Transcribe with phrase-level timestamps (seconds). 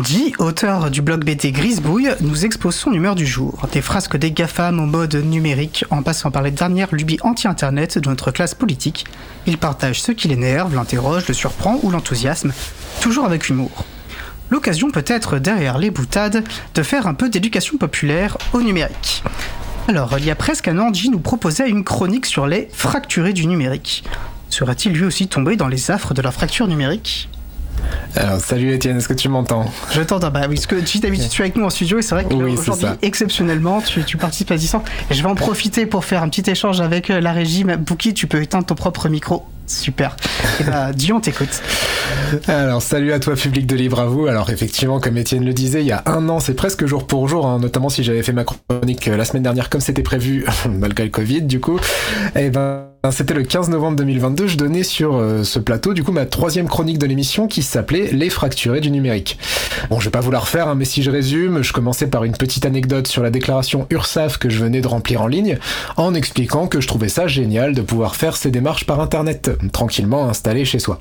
[0.00, 3.66] Guy, auteur du blog BT Grisbouille, nous expose son humeur du jour.
[3.72, 8.08] Des frasques des GAFAM au mode numérique, en passant par les dernières lubies anti-internet de
[8.08, 9.04] notre classe politique,
[9.46, 12.52] il partage ce qui l'énerve, l'interroge, le surprend ou l'enthousiasme,
[13.02, 13.84] toujours avec humour.
[14.48, 16.44] L'occasion peut être, derrière les boutades,
[16.74, 19.22] de faire un peu d'éducation populaire au numérique.
[19.86, 23.34] Alors, il y a presque un an, Guy nous proposait une chronique sur les fracturés
[23.34, 24.04] du numérique.
[24.48, 27.28] Serait-il lui aussi tombé dans les affres de la fracture numérique?
[28.16, 31.28] Alors, salut Étienne, est-ce que tu m'entends Je t'entends, bah oui, parce que tu d'habitude
[31.28, 34.56] tu es avec nous en studio et c'est vrai qu'aujourd'hui, exceptionnellement, tu, tu, participes à
[34.56, 34.82] distance.
[35.10, 37.64] Et je vais en profiter pour faire un petit échange avec euh, la régie.
[37.64, 39.46] Bouki, tu peux éteindre ton propre micro.
[39.66, 40.16] Super.
[40.60, 41.62] Et bah, Dion t'écoute.
[42.46, 44.26] Alors, salut à toi, public de Libre à vous.
[44.26, 47.28] Alors, effectivement, comme Étienne le disait, il y a un an, c'est presque jour pour
[47.28, 50.44] jour, hein, notamment si j'avais fait ma chronique euh, la semaine dernière comme c'était prévu,
[50.68, 51.78] malgré le Covid, du coup.
[52.36, 56.12] Eh ben, c'était le 15 novembre 2022, je donnais sur euh, ce plateau du coup
[56.12, 59.38] ma troisième chronique de l'émission qui s'appelait Les fracturés du numérique.
[59.88, 62.24] Bon, je vais pas vous la refaire, hein, mais si je résume, je commençais par
[62.24, 65.58] une petite anecdote sur la déclaration URSAF que je venais de remplir en ligne,
[65.96, 70.28] en expliquant que je trouvais ça génial de pouvoir faire ces démarches par internet, tranquillement
[70.28, 71.00] installé chez soi.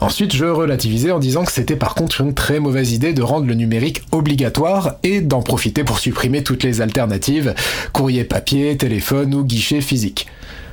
[0.00, 3.46] Ensuite, je relativisais en disant que c'était par contre une très mauvaise idée de rendre
[3.46, 7.54] le numérique obligatoire et d'en profiter pour supprimer toutes les alternatives,
[7.92, 10.26] courrier papier, téléphone ou guichet physique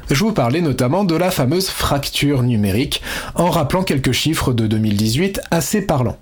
[0.09, 3.01] je vous parlais notamment de la fameuse fracture numérique,
[3.35, 6.17] en rappelant quelques chiffres de 2018 assez parlants.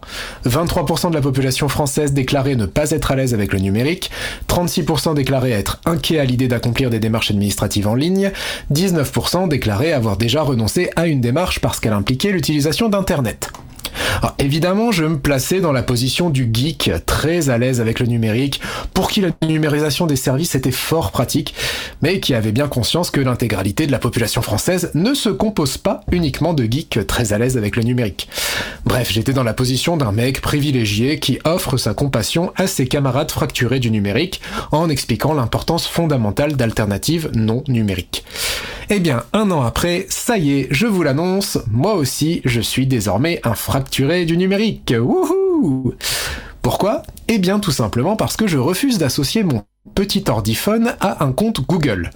[0.46, 4.12] 23% de la population française déclarait ne pas être à l'aise avec le numérique,
[4.48, 8.32] 36% déclaraient être inquiets à l'idée d'accomplir des démarches administratives en ligne,
[8.74, 13.52] 19% déclaraient avoir déjà renoncé à une démarche parce qu'elle impliquait l'utilisation d'Internet.
[14.22, 18.06] Alors, évidemment, je me plaçais dans la position du geek, très à l'aise avec le
[18.06, 18.62] numérique,
[18.94, 21.54] pour qui la numérisation des services était fort pratique,
[22.02, 26.02] mais qui avait bien conscience que l'intégralité de la population française ne se compose pas
[26.12, 28.28] uniquement de geeks très à l'aise avec le numérique.
[28.86, 33.32] Bref, j'étais dans la position d'un mec privilégié qui offre sa compassion à ses camarades
[33.32, 38.24] fracturés du numérique en expliquant l'importance fondamentale d'alternatives non numériques.
[38.90, 42.86] Eh bien, un an après, ça y est, je vous l'annonce, moi aussi, je suis
[42.86, 44.94] désormais un fracturé du numérique.
[44.96, 45.96] Wouhou
[46.62, 47.02] Pourquoi?
[47.28, 49.64] Eh bien, tout simplement parce que je refuse d'associer mon
[49.96, 52.12] petit ordiphone à un compte Google.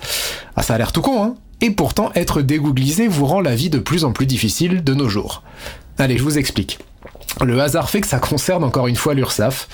[0.56, 1.36] Ah, ça a l'air tout con, hein?
[1.62, 5.10] Et pourtant, être dégooglisé vous rend la vie de plus en plus difficile de nos
[5.10, 5.42] jours.
[5.98, 6.80] Allez, je vous explique.
[7.42, 9.70] Le hasard fait que ça concerne encore une fois l'URSAF.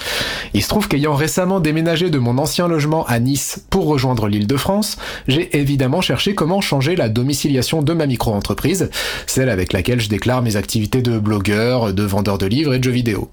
[0.53, 4.45] Il se trouve qu'ayant récemment déménagé de mon ancien logement à Nice pour rejoindre l'île
[4.45, 4.97] de France,
[5.27, 8.91] j'ai évidemment cherché comment changer la domiciliation de ma micro-entreprise,
[9.25, 12.83] celle avec laquelle je déclare mes activités de blogueur, de vendeur de livres et de
[12.83, 13.31] jeux vidéo.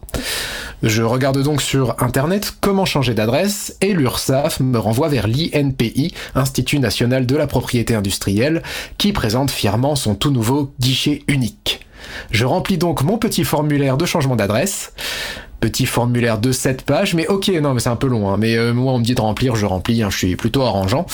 [0.82, 6.78] Je regarde donc sur internet comment changer d'adresse et l'URSAF me renvoie vers l'INPI, Institut
[6.78, 8.62] national de la propriété industrielle,
[8.98, 11.86] qui présente fièrement son tout nouveau guichet unique.
[12.30, 14.92] Je remplis donc mon petit formulaire de changement d'adresse.
[15.60, 18.30] Petit formulaire de 7 pages, mais ok, non, mais c'est un peu long.
[18.30, 18.36] Hein.
[18.36, 21.06] mais euh, moi, on me dit de remplir, je remplis, hein, je suis plutôt arrangeant.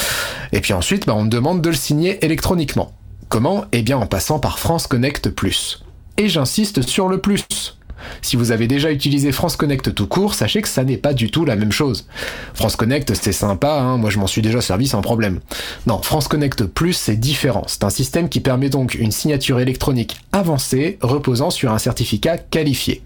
[0.52, 2.92] Et puis ensuite, bah, on me demande de le signer électroniquement.
[3.28, 3.66] Comment?
[3.72, 5.84] Eh bien, en passant par France Connect Plus.
[6.16, 7.77] Et j'insiste sur le plus.
[8.22, 11.30] Si vous avez déjà utilisé France Connect tout court, sachez que ça n'est pas du
[11.30, 12.06] tout la même chose.
[12.54, 15.40] France Connect, c'est sympa, hein, moi je m'en suis déjà servi sans problème.
[15.86, 17.64] Non, France Connect Plus, c'est différent.
[17.66, 23.02] C'est un système qui permet donc une signature électronique avancée reposant sur un certificat qualifié.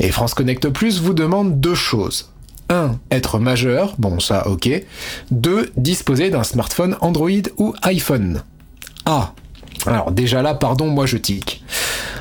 [0.00, 2.30] Et France Connect Plus vous demande deux choses.
[2.68, 2.96] 1.
[3.10, 4.68] Être majeur, bon ça ok.
[5.30, 5.70] 2.
[5.76, 8.42] Disposer d'un smartphone Android ou iPhone.
[9.04, 9.32] Ah,
[9.86, 11.55] alors déjà là, pardon, moi je tic.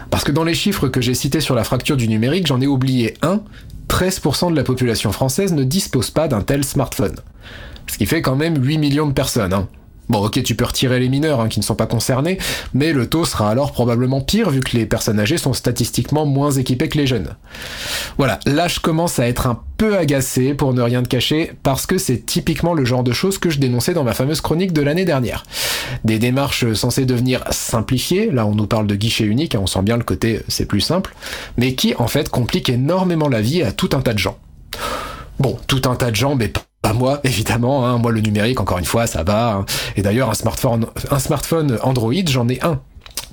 [0.09, 2.67] Parce que dans les chiffres que j'ai cités sur la fracture du numérique, j'en ai
[2.67, 3.41] oublié un.
[3.89, 7.16] 13% de la population française ne dispose pas d'un tel smartphone.
[7.88, 9.53] Ce qui fait quand même 8 millions de personnes.
[9.53, 9.67] Hein.
[10.07, 12.38] Bon ok tu peux retirer les mineurs hein, qui ne sont pas concernés,
[12.73, 16.51] mais le taux sera alors probablement pire vu que les personnes âgées sont statistiquement moins
[16.51, 17.35] équipées que les jeunes.
[18.17, 21.85] Voilà, là je commence à être un peu agacé pour ne rien te cacher, parce
[21.85, 24.81] que c'est typiquement le genre de choses que je dénonçais dans ma fameuse chronique de
[24.81, 25.43] l'année dernière.
[26.03, 29.81] Des démarches censées devenir simplifiées, là on nous parle de guichet unique, hein, on sent
[29.81, 31.16] bien le côté c'est plus simple,
[31.57, 34.37] mais qui en fait compliquent énormément la vie à tout un tas de gens.
[35.40, 36.61] Bon, tout un tas de gens, mais pas
[36.93, 37.87] moi, évidemment.
[37.87, 37.97] Hein.
[37.97, 39.53] Moi, le numérique, encore une fois, ça va.
[39.53, 39.66] Hein.
[39.96, 42.79] Et d'ailleurs, un smartphone, un smartphone Android, j'en ai un.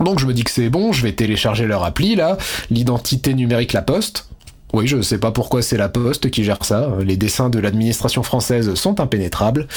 [0.01, 2.39] Donc je me dis que c'est bon, je vais télécharger leur appli là,
[2.71, 4.29] l'identité numérique La Poste.
[4.73, 6.89] Oui, je sais pas pourquoi c'est La Poste qui gère ça.
[7.05, 9.69] Les dessins de l'administration française sont impénétrables.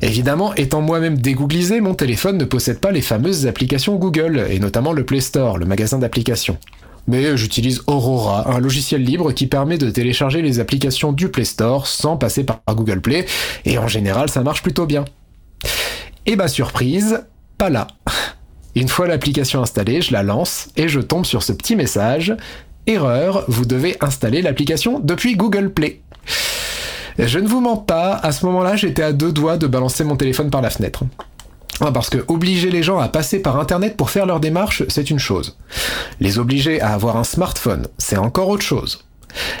[0.00, 4.92] Évidemment, étant moi-même dégooglisé, mon téléphone ne possède pas les fameuses applications Google, et notamment
[4.92, 6.58] le Play Store, le magasin d'applications
[7.06, 11.86] mais j'utilise Aurora, un logiciel libre qui permet de télécharger les applications du Play Store
[11.86, 13.26] sans passer par Google Play,
[13.64, 15.04] et en général ça marche plutôt bien.
[16.26, 17.24] Et bah surprise,
[17.58, 17.86] pas là.
[18.74, 22.36] Une fois l'application installée, je la lance et je tombe sur ce petit message.
[22.86, 26.02] erreur, vous devez installer l'application depuis Google Play.
[27.18, 30.16] Je ne vous mens pas, à ce moment-là, j'étais à deux doigts de balancer mon
[30.16, 31.04] téléphone par la fenêtre.
[31.80, 35.10] Ah, parce que obliger les gens à passer par Internet pour faire leurs démarches, c'est
[35.10, 35.58] une chose.
[36.20, 39.04] Les obliger à avoir un smartphone, c'est encore autre chose.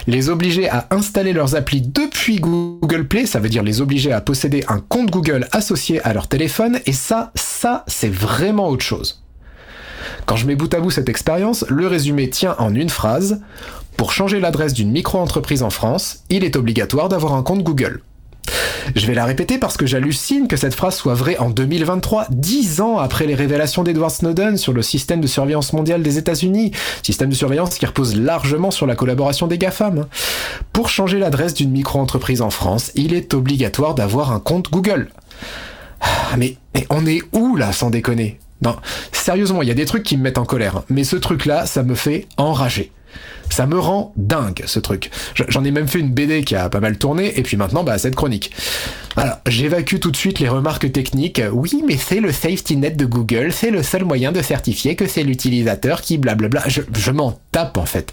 [0.06, 4.22] Les obliger à installer leurs applis depuis Google Play, ça veut dire les obliger à
[4.22, 9.22] posséder un compte Google associé à leur téléphone, et ça, ça, c'est vraiment autre chose.
[10.24, 13.42] Quand je mets bout à bout cette expérience, le résumé tient en une phrase.
[13.96, 18.00] Pour changer l'adresse d'une micro-entreprise en France, il est obligatoire d'avoir un compte Google.
[18.94, 22.80] Je vais la répéter parce que j'hallucine que cette phrase soit vraie en 2023, dix
[22.80, 26.72] ans après les révélations d'Edward Snowden sur le système de surveillance mondial des États-Unis,
[27.02, 30.06] système de surveillance qui repose largement sur la collaboration des GAFAM.
[30.72, 35.08] Pour changer l'adresse d'une micro-entreprise en France, il est obligatoire d'avoir un compte Google.
[36.00, 38.38] Ah, mais, mais on est où là, sans déconner?
[38.62, 38.76] Non,
[39.12, 41.82] sérieusement, il y a des trucs qui me mettent en colère, mais ce truc-là, ça
[41.82, 42.92] me fait enrager.
[43.50, 45.10] Ça me rend dingue ce truc.
[45.48, 47.98] J'en ai même fait une BD qui a pas mal tourné, et puis maintenant, bah,
[47.98, 48.52] cette chronique.
[49.16, 51.40] Alors, j'évacue tout de suite les remarques techniques.
[51.52, 55.06] Oui, mais c'est le safety net de Google, c'est le seul moyen de certifier que
[55.06, 56.64] c'est l'utilisateur qui blablabla.
[56.66, 58.12] Je, m'en tape en fait.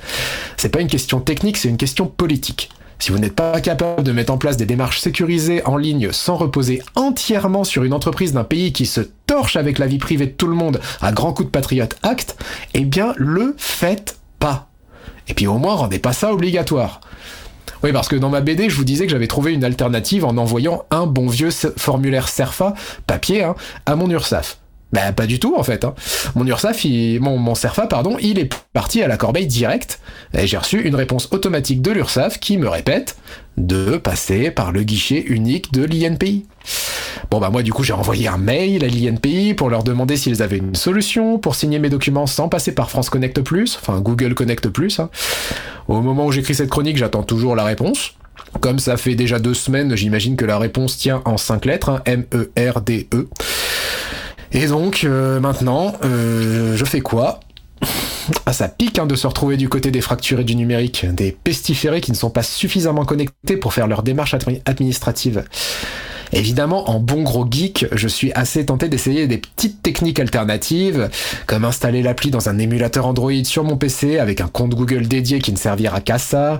[0.55, 2.69] C'est pas une question technique, c'est une question politique.
[2.99, 6.37] Si vous n'êtes pas capable de mettre en place des démarches sécurisées en ligne sans
[6.37, 10.31] reposer entièrement sur une entreprise d'un pays qui se torche avec la vie privée de
[10.31, 12.37] tout le monde à grands coups de Patriot Act,
[12.73, 14.69] eh bien le faites pas.
[15.27, 17.01] Et puis au moins, rendez pas ça obligatoire.
[17.83, 20.37] Oui, parce que dans ma BD, je vous disais que j'avais trouvé une alternative en
[20.37, 22.75] envoyant un bon vieux formulaire SERFA,
[23.07, 23.55] papier, hein,
[23.85, 24.57] à mon URSAF.
[24.93, 25.85] Bah pas du tout en fait.
[25.85, 25.95] Hein.
[26.35, 26.85] Mon URSAF,
[27.19, 29.99] mon, mon SERFA, pardon, il est parti à la corbeille direct
[30.37, 33.17] et j'ai reçu une réponse automatique de l'URSAF qui me répète
[33.57, 36.45] de passer par le guichet unique de l'INPI.
[37.31, 40.43] Bon bah moi du coup j'ai envoyé un mail à l'INPI pour leur demander s'ils
[40.43, 44.33] avaient une solution pour signer mes documents sans passer par France Connect Plus, enfin Google
[44.35, 44.99] Connect Plus.
[44.99, 45.09] Hein.
[45.87, 48.13] Au moment où j'écris cette chronique, j'attends toujours la réponse.
[48.59, 52.01] Comme ça fait déjà deux semaines, j'imagine que la réponse tient en cinq lettres, hein,
[52.05, 53.27] M-E-R-D-E.
[54.51, 57.39] Et donc euh, maintenant, euh, je fais quoi?
[58.45, 61.99] Ah, ça pique hein, de se retrouver du côté des fracturés du numérique, des pestiférés
[61.99, 65.43] qui ne sont pas suffisamment connectés pour faire leur démarche administrative.
[66.33, 71.09] Évidemment, en bon gros geek, je suis assez tenté d'essayer des petites techniques alternatives,
[71.45, 75.39] comme installer l'appli dans un émulateur Android sur mon PC avec un compte Google dédié
[75.39, 76.59] qui ne servira qu'à ça,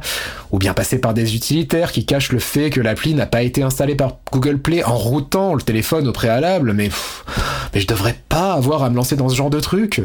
[0.51, 3.63] ou bien passer par des utilitaires qui cachent le fait que l'appli n'a pas été
[3.63, 6.89] installée par Google Play en routant le téléphone au préalable, mais,
[7.73, 10.01] mais je devrais pas avoir à me lancer dans ce genre de truc.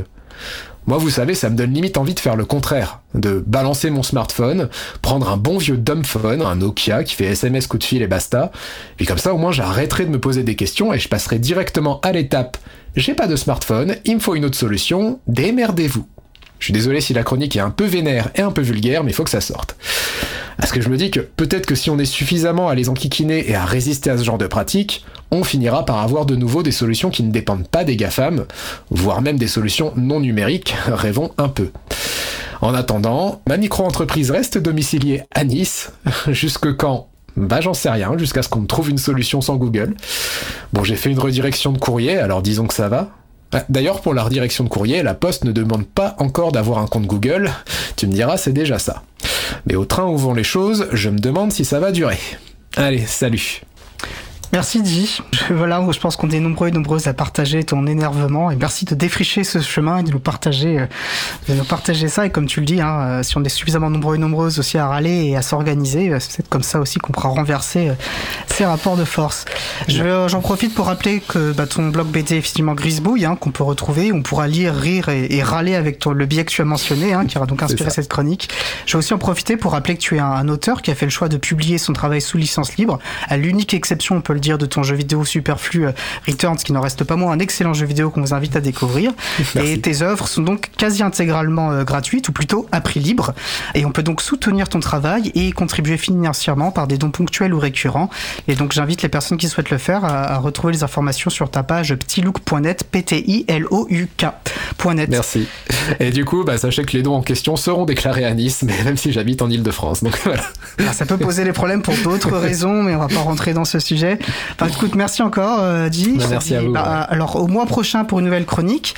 [0.88, 4.02] Moi, vous savez, ça me donne limite envie de faire le contraire, de balancer mon
[4.02, 4.70] smartphone,
[5.02, 8.50] prendre un bon vieux dumbphone, un Nokia qui fait SMS coup de fil et basta,
[8.98, 12.00] et comme ça au moins j'arrêterai de me poser des questions et je passerai directement
[12.00, 12.56] à l'étape
[12.96, 16.06] j'ai pas de smartphone, il me faut une autre solution, démerdez-vous.
[16.58, 19.12] Je suis désolé si la chronique est un peu vénère et un peu vulgaire, mais
[19.12, 19.76] faut que ça sorte.
[20.58, 23.48] Parce que je me dis que peut-être que si on est suffisamment à les enquiquiner
[23.48, 26.72] et à résister à ce genre de pratique, on finira par avoir de nouveau des
[26.72, 28.44] solutions qui ne dépendent pas des GAFAM,
[28.90, 31.70] voire même des solutions non numériques, rêvons un peu.
[32.60, 35.92] En attendant, ma micro-entreprise reste domiciliée à Nice,
[36.28, 37.08] jusque quand?
[37.36, 39.94] Bah j'en sais rien, jusqu'à ce qu'on me trouve une solution sans Google.
[40.72, 43.10] Bon, j'ai fait une redirection de courrier, alors disons que ça va.
[43.52, 46.86] Ah, d'ailleurs, pour la redirection de courrier, la Poste ne demande pas encore d'avoir un
[46.86, 47.50] compte Google.
[47.96, 49.02] Tu me diras, c'est déjà ça.
[49.66, 52.18] Mais au train où vont les choses, je me demande si ça va durer.
[52.76, 53.62] Allez, salut
[54.52, 55.18] Merci Di.
[55.50, 58.94] Voilà, je pense qu'on est nombreux et nombreuses à partager ton énervement et merci de
[58.94, 60.86] défricher ce chemin et de nous partager, euh,
[61.48, 62.24] de nous partager ça.
[62.24, 64.78] Et comme tu le dis, hein, euh, si on est suffisamment nombreux et nombreuses aussi
[64.78, 67.92] à râler et à s'organiser, euh, c'est comme ça aussi qu'on pourra renverser
[68.46, 69.44] ces rapports de force.
[69.88, 73.64] J'en profite pour rappeler que bah, ton blog BD est effectivement Grisbouille, hein, qu'on peut
[73.64, 74.12] retrouver.
[74.12, 77.26] On pourra lire, rire et, râler avec ton, le biais que tu as mentionné, hein,
[77.26, 78.48] qui aura donc inspiré cette chronique.
[78.86, 80.94] Je vais aussi en profiter pour rappeler que tu es un, un, auteur qui a
[80.94, 82.98] fait le choix de publier son travail sous licence libre.
[83.28, 85.92] À l'unique exception, on peut le dire, de ton jeu vidéo superflu euh,
[86.26, 89.12] Returns, qui n'en reste pas moins un excellent jeu vidéo qu'on vous invite à découvrir.
[89.62, 93.34] Et tes œuvres sont donc quasi intégralement euh, gratuites, ou plutôt à prix libre.
[93.74, 97.58] Et on peut donc soutenir ton travail et contribuer financièrement par des dons ponctuels ou
[97.58, 98.10] récurrents.
[98.46, 101.62] Et donc j'invite les personnes qui souhaitent le faire à, retrouver les informations sur ta
[101.62, 104.38] page ptilook.net, P-T-I-L-O-U-K.net.
[105.08, 105.48] Merci.
[106.00, 108.74] Et du coup, bah, sachez que les dons en question seront déclarés à Nice, mais
[108.84, 110.02] même si j'habite en Ile-de-France.
[110.02, 110.92] Donc voilà.
[110.92, 113.78] ça peut poser des problèmes pour d'autres raisons, mais on va pas rentrer dans ce
[113.78, 114.18] sujet.
[114.52, 116.72] Enfin, écoute, merci encore, euh, bah, merci à vous.
[116.72, 118.86] Bah, alors, au mois prochain pour une nouvelle chronique.